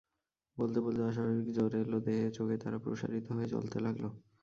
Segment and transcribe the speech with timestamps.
[0.57, 4.03] বলতে বলতে অস্বাভাবিক জোর এল দেহে–চোখের তারা প্রসারিত হয়ে জ্বলতে লাগল।